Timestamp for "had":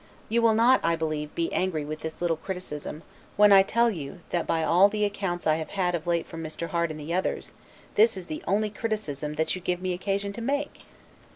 5.69-5.93